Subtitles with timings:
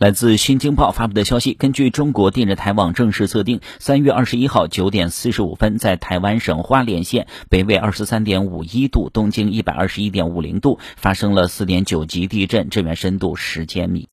[0.00, 14.08] 来自新京报发布的消息根据中国电视台网正式测定三月二十一号九点四十五分在台湾省花莲县北纬二十三点五一度东经一百二十一点五零度发生了四点九级地震震源深度十千米。